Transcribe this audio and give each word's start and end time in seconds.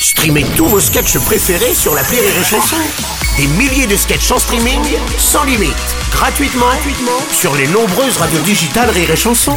Streamez 0.00 0.44
tous 0.56 0.66
vos 0.66 0.80
sketchs 0.80 1.18
préférés 1.18 1.74
sur 1.74 1.94
la 1.94 2.02
Rire 2.02 2.22
et 2.22 2.44
Chanson. 2.44 2.76
Des 3.36 3.46
milliers 3.46 3.86
de 3.86 3.96
sketchs 3.96 4.30
en 4.30 4.38
streaming, 4.38 4.80
sans 5.18 5.44
limite, 5.44 5.74
gratuitement, 6.12 6.66
gratuitement 6.66 7.20
sur 7.32 7.54
les 7.56 7.66
nombreuses 7.68 8.16
radios 8.16 8.40
digitales 8.40 8.90
Rire 8.90 9.10
et 9.10 9.16
Chanson. 9.16 9.56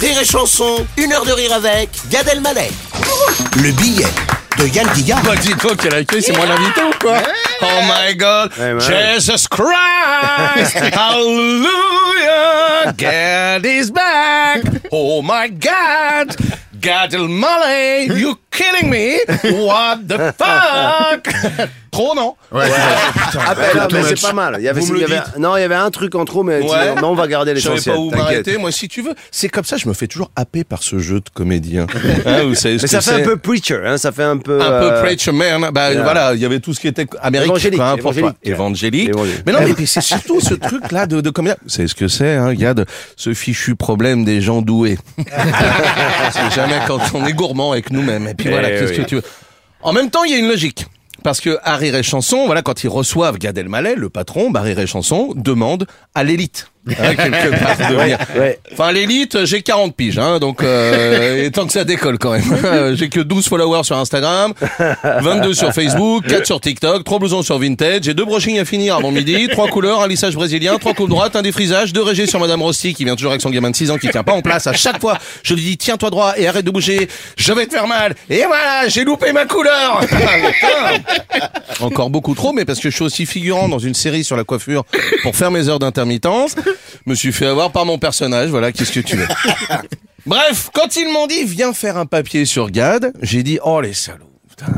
Rire 0.00 0.18
et 0.20 0.24
Chanson, 0.24 0.86
une 0.96 1.12
heure 1.12 1.24
de 1.24 1.32
rire 1.32 1.52
avec 1.52 1.90
Gad 2.10 2.26
Elmaleh. 2.28 2.70
Le 3.62 3.70
billet 3.72 4.06
de 4.58 4.66
Yann 4.66 4.88
Guillard. 4.94 5.22
Bah, 5.22 5.36
dis-toi 5.36 5.72
quel 5.80 5.94
accueil, 5.94 6.22
c'est 6.22 6.36
moi 6.36 6.46
l'invité 6.46 6.82
ou 6.82 6.98
quoi? 7.00 7.18
Oh 7.62 7.82
my 7.86 8.12
god, 8.14 8.52
Ouais, 8.58 8.74
ouais. 8.74 8.80
Jesus 8.80 9.46
Christ, 9.48 10.74
Hallelujah, 11.72 12.94
God 12.96 13.64
is 13.66 13.90
back. 13.90 14.62
Oh 14.90 15.22
my 15.22 15.48
god, 15.48 16.34
God 16.80 17.10
Elmaleh, 17.12 18.18
you 18.18 18.38
kidding 18.50 18.90
me? 18.90 19.20
What 19.64 20.08
the 20.08 20.32
fuck? 20.36 21.26
Trop 21.92 22.14
non 22.14 22.34
Ah, 22.50 23.54
ben 23.54 23.76
là, 23.76 23.86
too 23.86 23.96
mais 23.98 24.02
c'est 24.16 24.20
pas 24.22 24.32
mal. 24.32 24.56
Il 24.58 24.64
y 24.64 24.68
avait, 24.68 24.80
Vous 24.80 24.92
me 24.94 24.98
il 24.98 25.02
y 25.02 25.06
le 25.06 25.12
avait- 25.14 25.24
dites. 25.26 25.38
non, 25.38 25.56
il 25.58 25.60
y 25.60 25.62
avait 25.62 25.74
un 25.74 25.90
truc 25.90 26.14
en 26.14 26.24
trop, 26.24 26.42
mais, 26.42 26.60
Ouais. 26.62 26.94
on 27.02 27.14
va 27.14 27.26
garder 27.28 27.54
Je 27.54 27.60
savais 27.60 27.74
l'essentiel. 27.74 27.94
pas 27.94 28.00
où 28.00 28.10
t'inquiète. 28.10 28.22
m'arrêter, 28.24 28.56
moi 28.56 28.72
si 28.72 28.88
tu 28.88 29.02
veux. 29.02 29.14
C'est 29.30 29.50
comme 29.50 29.64
ça, 29.64 29.76
je 29.76 29.86
me 29.86 29.92
fais 29.92 30.06
toujours 30.06 30.30
happer 30.34 30.64
par 30.64 30.82
ce 30.82 30.98
jeu 30.98 31.20
de 31.20 31.28
comédien. 31.34 31.86
Hein, 32.24 32.42
vous 32.46 32.54
savez 32.54 32.78
ce 32.78 32.84
Mais 32.84 32.88
ça 32.88 32.98
que 32.98 33.04
fait 33.04 33.10
un 33.10 33.16
c'est 33.18 33.22
peu 33.24 33.36
preacher, 33.36 33.78
hein, 33.84 33.98
ça 33.98 34.10
fait 34.10 34.22
un 34.22 34.38
peu. 34.38 34.58
un 34.58 34.64
peu 34.80 34.90
euh, 34.92 35.02
preacher 35.02 35.32
man. 35.32 35.68
Bah 35.70 35.92
yeah. 35.92 36.02
voilà, 36.02 36.32
il 36.34 36.40
y 36.40 36.46
avait 36.46 36.60
tout 36.60 36.72
ce 36.72 36.80
qui 36.80 36.88
était 36.88 37.06
américain, 37.20 37.50
Évangélique, 37.50 37.78
quoi, 37.78 37.90
hein, 37.90 37.96
pour 37.98 38.14
toi. 38.14 38.32
évangélique. 38.42 38.48
évangélique. 38.48 39.08
Évangélique. 39.10 39.42
Mais 39.44 39.52
non, 39.52 39.58
mais 39.78 39.86
c'est 39.86 40.00
surtout 40.00 40.40
ce 40.40 40.54
truc 40.54 40.90
là 40.92 41.04
de, 41.06 41.20
de 41.20 41.28
comédien. 41.30 41.56
C'est 41.66 41.86
ce 41.88 41.94
que 41.94 42.08
c'est, 42.08 42.36
hein, 42.36 42.46
regarde, 42.48 42.86
ce 43.16 43.34
fichu 43.34 43.76
problème 43.76 44.24
des 44.24 44.40
gens 44.40 44.62
doués. 44.62 44.96
c'est 46.32 46.50
jamais 46.54 46.80
quand 46.86 47.00
on 47.12 47.26
est 47.26 47.34
gourmand 47.34 47.72
avec 47.72 47.90
nous-mêmes. 47.90 48.26
Et 48.28 48.34
puis 48.34 48.48
voilà, 48.48 48.70
Eh 48.70 48.78
qu'est-ce 48.78 48.92
oui. 48.92 48.96
que 48.96 49.02
tu 49.02 49.14
veux. 49.16 49.22
En 49.82 49.92
même 49.92 50.10
temps, 50.10 50.24
il 50.24 50.32
y 50.32 50.34
a 50.34 50.38
une 50.38 50.48
logique. 50.48 50.86
Parce 51.22 51.40
que 51.40 51.58
à 51.62 51.76
Rire 51.76 51.94
et 51.94 52.02
Chanson, 52.02 52.46
voilà, 52.46 52.62
quand 52.62 52.82
ils 52.82 52.88
reçoivent 52.88 53.38
Gad 53.38 53.56
Elmaleh, 53.56 53.94
le 53.94 54.08
patron, 54.08 54.50
bah, 54.50 54.60
Rire 54.62 54.80
et 54.80 54.86
Chanson 54.86 55.32
demande 55.36 55.86
à 56.14 56.24
l'élite, 56.24 56.71
hein, 56.88 57.14
quelque 57.14 57.50
part, 57.62 57.90
de 57.90 57.94
venir. 57.94 58.18
Ouais. 58.36 58.58
Enfin, 58.72 58.92
l'élite, 58.92 59.44
j'ai 59.44 59.62
40 59.62 59.94
piges, 59.94 60.18
hein, 60.18 60.38
donc 60.38 60.62
euh, 60.62 61.44
et 61.44 61.50
tant 61.50 61.66
que 61.66 61.72
ça 61.72 61.84
décolle 61.84 62.18
quand 62.18 62.32
même. 62.32 62.42
J'ai 62.96 63.08
que 63.08 63.20
12 63.20 63.48
followers 63.48 63.84
sur 63.84 63.96
Instagram, 63.96 64.52
22 65.02 65.54
sur 65.54 65.72
Facebook, 65.72 66.26
4 66.26 66.46
sur 66.46 66.60
TikTok, 66.60 67.04
3 67.04 67.18
blousons 67.18 67.42
sur 67.42 67.58
Vintage, 67.58 68.02
j'ai 68.02 68.14
deux 68.14 68.24
brushings 68.24 68.58
à 68.58 68.64
finir 68.64 68.96
avant 68.96 69.10
midi, 69.10 69.48
3 69.48 69.68
couleurs, 69.68 70.02
un 70.02 70.08
lissage 70.08 70.34
brésilien, 70.34 70.78
3 70.78 70.94
coupes 70.94 71.08
droites, 71.08 71.36
un 71.36 71.42
défrisage, 71.42 71.92
2 71.92 72.02
régés 72.02 72.26
sur 72.26 72.40
Madame 72.40 72.62
Rossi 72.62 72.94
qui 72.94 73.04
vient 73.04 73.16
toujours 73.16 73.32
avec 73.32 73.40
son 73.40 73.50
gamin 73.50 73.70
de 73.70 73.76
6 73.76 73.90
ans 73.90 73.98
qui 73.98 74.08
tient 74.08 74.24
pas 74.24 74.32
en 74.32 74.42
place. 74.42 74.66
À 74.66 74.72
chaque 74.72 75.00
fois, 75.00 75.18
je 75.42 75.54
lui 75.54 75.62
dis 75.62 75.76
tiens-toi 75.76 76.10
droit 76.10 76.34
et 76.36 76.46
arrête 76.46 76.64
de 76.64 76.70
bouger, 76.70 77.08
je 77.36 77.52
vais 77.52 77.66
te 77.66 77.72
faire 77.72 77.86
mal. 77.86 78.14
Et 78.28 78.44
voilà, 78.46 78.88
j'ai 78.88 79.04
loupé 79.04 79.32
ma 79.32 79.46
couleur. 79.46 80.00
Putain. 80.00 81.46
Encore 81.80 82.10
beaucoup 82.10 82.34
trop, 82.34 82.52
mais 82.52 82.64
parce 82.64 82.80
que 82.80 82.90
je 82.90 82.94
suis 82.94 83.04
aussi 83.04 83.26
figurant 83.26 83.68
dans 83.68 83.78
une 83.78 83.94
série 83.94 84.24
sur 84.24 84.36
la 84.36 84.44
coiffure 84.44 84.84
pour 85.22 85.36
faire 85.36 85.50
mes 85.50 85.68
heures 85.68 85.78
d'intermittence. 85.78 86.54
Me 87.06 87.14
suis 87.14 87.32
fait 87.32 87.46
avoir 87.46 87.72
par 87.72 87.84
mon 87.84 87.98
personnage, 87.98 88.50
voilà, 88.50 88.72
qu'est-ce 88.72 88.92
que 88.92 89.00
tu 89.00 89.16
veux. 89.16 89.28
Bref, 90.26 90.70
quand 90.72 90.96
ils 90.96 91.12
m'ont 91.12 91.26
dit 91.26 91.44
viens 91.44 91.72
faire 91.72 91.96
un 91.96 92.06
papier 92.06 92.44
sur 92.44 92.70
Gad, 92.70 93.12
j'ai 93.22 93.42
dit 93.42 93.58
oh 93.64 93.80
les 93.80 93.92
salauds. 93.92 94.31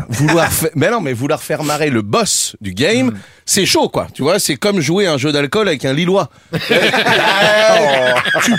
Vouloir 0.08 0.52
faire, 0.52 0.70
mais 0.74 0.90
non, 0.90 1.00
mais 1.00 1.12
vouloir 1.12 1.42
faire 1.42 1.62
marrer 1.64 1.90
le 1.90 2.02
boss 2.02 2.56
du 2.60 2.72
game, 2.72 3.18
c'est 3.44 3.66
chaud, 3.66 3.88
quoi. 3.88 4.06
Tu 4.14 4.22
vois, 4.22 4.38
c'est 4.38 4.56
comme 4.56 4.80
jouer 4.80 5.06
à 5.06 5.12
un 5.14 5.18
jeu 5.18 5.32
d'alcool 5.32 5.68
avec 5.68 5.84
un 5.84 5.92
Lillois. 5.92 6.28
tu 6.52 6.58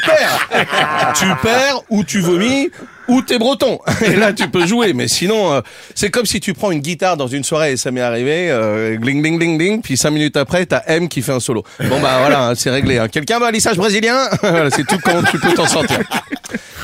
perds, 0.06 1.14
tu 1.18 1.26
perds 1.42 1.82
ou 1.90 2.04
tu 2.04 2.20
vomis 2.20 2.70
ou 3.08 3.22
t'es 3.22 3.38
breton. 3.38 3.80
Et 4.06 4.16
là, 4.16 4.34
tu 4.34 4.48
peux 4.50 4.66
jouer. 4.66 4.94
Mais 4.94 5.08
sinon, 5.08 5.54
euh, 5.54 5.62
c'est 5.94 6.10
comme 6.10 6.26
si 6.26 6.40
tu 6.40 6.54
prends 6.54 6.72
une 6.72 6.80
guitare 6.80 7.18
dans 7.18 7.28
une 7.28 7.44
soirée 7.44 7.74
et 7.74 7.78
ça 7.78 7.92
m'est 7.92 8.02
arrivé, 8.02 8.50
euh, 8.50 8.96
gling, 8.98 9.22
gling, 9.22 9.38
gling, 9.38 9.58
gling, 9.58 9.82
puis 9.82 9.96
cinq 9.98 10.12
minutes 10.12 10.38
après, 10.38 10.66
t'as 10.66 10.82
M 10.88 11.08
qui 11.08 11.22
fait 11.22 11.32
un 11.32 11.40
solo. 11.40 11.64
Bon 11.80 12.00
bah 12.02 12.18
voilà, 12.20 12.48
hein, 12.48 12.56
c'est 12.56 12.72
réglé. 12.72 12.98
hein. 12.98 13.08
Quelqu'un 13.08 13.40
veut 13.40 13.46
un 13.46 13.52
lissage 13.52 13.78
brésilien? 13.78 14.18
Voilà, 14.42 14.70
C'est 14.76 14.86
tout 14.86 14.98
comment 15.04 15.22
tu 15.24 15.38
peux 15.40 15.54
t'en 15.54 15.68
sortir. 15.68 16.00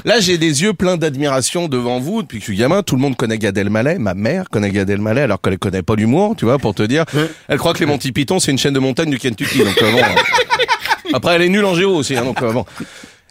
Là, 0.06 0.20
j'ai 0.20 0.38
des 0.38 0.62
yeux 0.64 0.74
pleins 0.74 0.98
d'admiration 0.98 1.68
devant 1.68 2.00
vous 2.00 2.22
depuis 2.22 2.38
que 2.40 2.46
je 2.46 2.52
suis 2.52 2.58
gamin. 2.58 2.84
Tout 2.84 2.96
le 2.96 3.02
monde 3.02 3.16
connaît 3.16 3.38
Gad 3.38 3.58
Elmaleh. 3.58 3.98
Ma 4.00 4.14
mère 4.14 4.50
connaît 4.50 4.72
Gad 4.72 4.90
Elmaleh 4.90 5.22
alors 5.22 5.40
qu'elle 5.42 5.58
connaît 5.60 5.82
pas 5.84 5.96
l'humour, 5.96 6.36
tu 6.38 6.46
vois, 6.46 6.58
pour 6.60 6.74
te 6.76 6.84
dire. 6.84 7.06
Elle 7.48 7.58
croit 7.58 7.74
que 7.74 7.80
les 7.80 7.86
Monty 7.86 8.12
Python, 8.12 8.40
c'est 8.40 8.52
une 8.52 8.58
chaîne 8.58 8.74
de 8.74 8.80
montagne 8.80 9.10
du 9.10 9.20
Kentucky. 9.20 9.60
Donc 9.60 9.82
euh, 9.82 9.92
bon. 9.92 9.98
euh, 10.00 10.04
Après, 11.14 11.36
elle 11.36 11.42
est 11.44 11.50
nulle 11.50 11.66
en 11.66 11.76
géo 11.76 11.94
aussi. 11.96 12.16
hein, 12.16 12.24
donc 12.24 12.42
euh, 12.42 12.52
bon. 12.54 12.66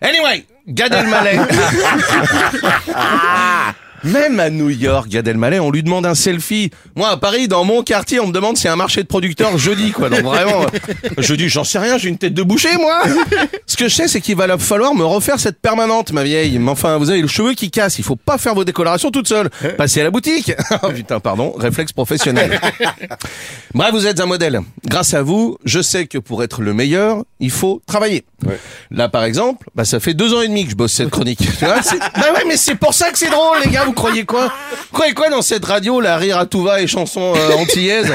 Anyway, 0.02 0.44
Gad 0.68 0.92
Elmaleh. 0.92 1.38
Même 4.04 4.40
à 4.40 4.50
New 4.50 4.70
York, 4.70 5.08
Gad 5.08 5.28
Elmaleh, 5.28 5.60
on 5.60 5.70
lui 5.70 5.82
demande 5.82 6.06
un 6.06 6.14
selfie. 6.14 6.70
Moi, 6.96 7.08
à 7.08 7.16
Paris, 7.16 7.48
dans 7.48 7.64
mon 7.64 7.82
quartier, 7.82 8.20
on 8.20 8.28
me 8.28 8.32
demande 8.32 8.56
s'il 8.56 8.66
y 8.66 8.68
a 8.68 8.72
un 8.72 8.76
marché 8.76 9.02
de 9.02 9.06
producteurs 9.06 9.56
jeudi, 9.58 9.92
quoi. 9.92 10.08
Donc 10.08 10.20
vraiment, 10.20 10.62
euh, 10.62 11.08
je 11.18 11.34
dis, 11.34 11.48
j'en 11.48 11.64
sais 11.64 11.78
rien, 11.78 11.98
j'ai 11.98 12.08
une 12.08 12.18
tête 12.18 12.34
de 12.34 12.42
boucher, 12.42 12.76
moi. 12.78 13.02
Ce 13.66 13.76
que 13.76 13.88
je 13.88 13.94
sais, 13.94 14.08
c'est 14.08 14.20
qu'il 14.20 14.36
va 14.36 14.58
falloir 14.58 14.94
me 14.94 15.04
refaire 15.04 15.38
cette 15.38 15.60
permanente, 15.60 16.12
ma 16.12 16.24
vieille. 16.24 16.58
Mais 16.58 16.70
enfin, 16.70 16.96
vous 16.96 17.10
avez 17.10 17.22
le 17.22 17.28
cheveu 17.28 17.54
qui 17.54 17.70
casse. 17.70 17.98
Il 17.98 18.04
faut 18.04 18.16
pas 18.16 18.38
faire 18.38 18.54
vos 18.54 18.64
décolorations 18.64 19.10
toute 19.10 19.28
seule. 19.28 19.50
Passez 19.76 20.00
à 20.00 20.04
la 20.04 20.10
boutique. 20.10 20.52
oh 20.82 20.88
putain, 20.88 21.20
pardon, 21.20 21.52
réflexe 21.56 21.92
professionnel. 21.92 22.60
Bref, 23.74 23.90
vous 23.92 24.06
êtes 24.06 24.20
un 24.20 24.26
modèle. 24.26 24.60
Grâce 24.90 25.14
à 25.14 25.22
vous, 25.22 25.56
je 25.64 25.80
sais 25.80 26.06
que 26.06 26.18
pour 26.18 26.42
être 26.42 26.62
le 26.62 26.74
meilleur, 26.74 27.22
il 27.38 27.52
faut 27.52 27.80
travailler. 27.86 28.24
Là, 28.90 29.08
par 29.08 29.22
exemple, 29.24 29.68
bah, 29.74 29.84
ça 29.84 30.00
fait 30.00 30.14
deux 30.14 30.34
ans 30.34 30.40
et 30.40 30.48
demi 30.48 30.64
que 30.64 30.70
je 30.72 30.74
bosse 30.74 30.92
cette 30.94 31.10
chronique. 31.10 31.38
Tu 31.58 31.64
vois, 31.64 31.76
bah 32.16 32.26
ouais, 32.34 32.42
mais 32.48 32.56
c'est 32.56 32.74
pour 32.74 32.92
ça 32.92 33.10
que 33.12 33.18
c'est 33.18 33.30
drôle, 33.30 33.58
les 33.64 33.70
gars. 33.70 33.84
Vous 33.84 33.92
croyez 33.92 34.24
quoi? 34.24 34.46
Vous 34.46 34.92
croyez 34.94 35.12
quoi 35.14 35.28
dans 35.30 35.42
cette 35.42 35.64
radio, 35.64 36.00
la 36.00 36.16
rire 36.16 36.38
à 36.38 36.46
tout 36.46 36.62
va 36.62 36.80
et 36.80 36.86
chansons 36.88 37.34
euh, 37.36 37.52
antillaises 37.56 38.12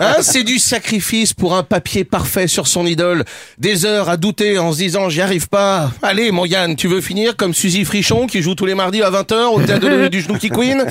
Hein 0.00 0.16
C'est 0.22 0.42
du 0.42 0.58
sacrifice 0.58 1.34
pour 1.34 1.54
un 1.54 1.62
papier 1.62 2.02
parfait 2.04 2.48
sur 2.48 2.66
son 2.66 2.84
idole. 2.84 3.24
Des 3.58 3.84
heures 3.84 4.08
à 4.08 4.16
douter 4.16 4.58
en 4.58 4.72
se 4.72 4.78
disant, 4.78 5.08
j'y 5.10 5.20
arrive 5.20 5.48
pas. 5.48 5.92
Allez, 6.02 6.32
mon 6.32 6.46
Yann, 6.46 6.74
tu 6.74 6.88
veux 6.88 7.00
finir 7.02 7.36
comme 7.36 7.54
Suzy 7.54 7.84
Frichon 7.84 8.26
qui 8.26 8.42
joue 8.42 8.54
tous 8.56 8.66
les 8.66 8.74
mardis 8.74 9.02
à 9.02 9.10
20h 9.10 9.52
au 9.54 9.60
théâtre 9.62 9.86
de- 9.88 10.08
du 10.08 10.22
Snooki 10.22 10.48
Queen 10.48 10.84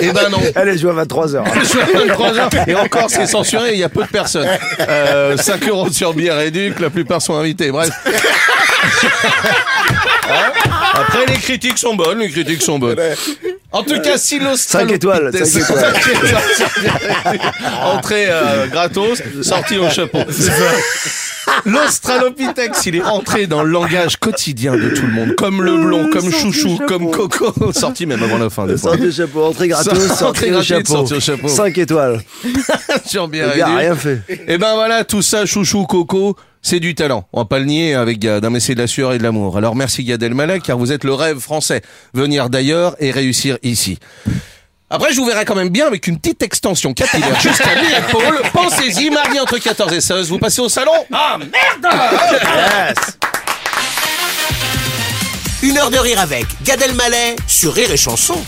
Eh 0.00 0.12
ben 0.12 0.28
non. 0.30 0.38
Je 0.76 0.86
vois 0.86 1.00
à 1.00 1.04
23h. 1.04 1.44
Je 1.60 1.64
suis 1.64 1.80
à 1.80 1.86
23 1.86 2.38
heures. 2.38 2.50
Et 2.66 2.74
encore, 2.74 3.08
c'est 3.08 3.26
censuré, 3.26 3.70
il 3.74 3.78
y 3.78 3.84
a 3.84 3.88
peu 3.88 4.02
de 4.02 4.08
personnes. 4.08 4.48
Euh, 4.88 5.36
5 5.36 5.68
euros 5.68 5.90
sur 5.90 6.12
bière 6.14 6.40
et 6.40 6.50
duc, 6.50 6.80
la 6.80 6.90
plupart 6.90 7.20
sont 7.22 7.34
invités. 7.36 7.70
Bref. 7.70 7.90
Hein 10.30 10.52
Après, 10.94 11.26
les 11.26 11.36
critiques 11.38 11.78
sont 11.78 11.94
bonnes, 11.94 12.18
les 12.20 12.30
critiques 12.30 12.62
sont 12.62 12.78
bonnes. 12.78 12.98
En 13.72 13.82
tout 13.82 14.00
cas, 14.00 14.16
si 14.18 14.40
Cinq 14.56 14.90
étoiles, 14.90 15.30
l'Australopithèque- 15.32 15.44
cinq 15.46 15.60
étoiles. 15.62 15.94
Cinq 16.56 17.32
étoiles. 17.34 17.52
Entrée 17.84 18.26
euh, 18.28 18.66
gratos, 18.66 19.22
sortie 19.42 19.78
au 19.78 19.88
chapeau. 19.90 20.18
L'Australopithèque, 21.64 22.74
s'il 22.74 22.96
est 22.96 23.02
rentré 23.02 23.46
dans 23.46 23.62
le 23.62 23.70
langage 23.70 24.16
quotidien 24.16 24.76
de 24.76 24.90
tout 24.90 25.06
le 25.06 25.12
monde, 25.12 25.34
comme 25.36 25.62
le 25.62 25.76
blond, 25.76 26.08
comme 26.10 26.30
Sorti 26.30 26.40
chouchou, 26.40 26.78
comme 26.86 27.10
coco, 27.10 27.72
sorti 27.72 28.06
même 28.06 28.22
avant 28.22 28.38
la 28.38 28.50
fin 28.50 28.66
des 28.66 28.76
fois. 28.76 28.92
Sortez 28.92 29.06
au 29.08 29.12
chapeau, 29.12 29.44
entrée 29.44 29.68
gratos, 29.68 29.92
au 29.92 30.16
gratuite, 30.16 30.62
chapeau. 30.62 30.84
sortie 30.86 31.14
au 31.14 31.20
chapeau. 31.20 31.48
5 31.48 31.78
étoiles. 31.78 32.22
sur 33.04 33.28
bière 33.28 33.50
Le 33.52 33.58
gars 33.58 33.68
a 33.68 33.76
rien 33.76 33.96
fait. 33.96 34.20
Et 34.46 34.58
ben 34.58 34.74
voilà, 34.74 35.04
tout 35.04 35.22
ça, 35.22 35.46
chouchou, 35.46 35.84
coco, 35.84 36.36
c'est 36.62 36.80
du 36.80 36.94
talent. 36.94 37.26
On 37.32 37.40
va 37.40 37.44
pas 37.46 37.58
le 37.58 37.64
nier 37.64 37.94
avec 37.94 38.18
Gad, 38.18 38.44
hein, 38.44 38.50
mais 38.50 38.60
c'est 38.60 38.74
de 38.74 38.80
la 38.80 38.86
sueur 38.86 39.12
et 39.12 39.18
de 39.18 39.22
l'amour. 39.22 39.56
Alors 39.56 39.74
merci 39.74 40.04
Gad 40.04 40.22
Elmaleh, 40.22 40.60
car 40.60 40.78
vous 40.78 40.92
êtes 40.92 41.04
le 41.04 41.14
rêve 41.14 41.38
français. 41.38 41.82
Venir 42.14 42.50
d'ailleurs 42.50 42.96
et 42.98 43.10
réussir 43.10 43.58
ici. 43.62 43.98
Après, 44.92 45.12
je 45.12 45.20
vous 45.20 45.24
verrai 45.26 45.44
quand 45.44 45.54
même 45.54 45.68
bien 45.68 45.86
avec 45.86 46.08
une 46.08 46.18
petite 46.18 46.42
extension 46.42 46.92
capillaire 46.92 47.40
jusqu'à 47.40 47.80
mi-épaule. 47.80 48.42
Pensez-y, 48.52 49.08
mardi 49.10 49.38
entre 49.38 49.58
14 49.58 49.92
et 49.92 50.00
16, 50.00 50.28
vous 50.28 50.38
passez 50.38 50.60
au 50.60 50.68
salon 50.68 50.90
Ah 51.12 51.38
merde 51.38 51.94
Une 55.62 55.78
heure 55.78 55.90
de 55.90 55.98
rire 55.98 56.18
avec 56.20 56.46
Gad 56.64 56.82
Elmaleh 56.82 57.36
sur 57.46 57.72
Rire 57.72 57.92
et 57.92 57.96
Chanson. 57.96 58.42